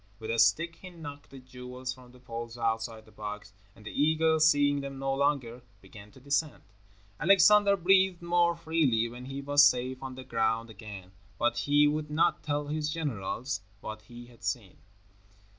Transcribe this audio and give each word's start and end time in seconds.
With 0.17 0.31
a 0.31 0.39
stick 0.39 0.77
he 0.77 0.89
knocked 0.89 1.29
the 1.29 1.37
jewels 1.37 1.93
from 1.93 2.11
the 2.11 2.17
poles 2.19 2.57
outside 2.57 3.05
the 3.05 3.11
box, 3.11 3.53
and 3.75 3.85
the 3.85 3.91
eagles, 3.91 4.47
seeing 4.47 4.81
them 4.81 4.97
no 4.97 5.13
longer, 5.13 5.61
began 5.79 6.09
to 6.13 6.19
descend. 6.19 6.63
Alexander 7.19 7.77
breathed 7.77 8.23
more 8.23 8.55
freely 8.55 9.07
when 9.07 9.25
he 9.25 9.43
was 9.43 9.63
safe 9.63 10.01
on 10.01 10.15
the 10.15 10.23
ground 10.23 10.71
again, 10.71 11.11
but 11.37 11.55
he 11.55 11.87
would 11.87 12.09
not 12.09 12.41
tell 12.41 12.65
his 12.65 12.89
generals 12.91 13.61
what 13.79 14.01
he 14.01 14.25
had 14.25 14.43
seen. 14.43 14.77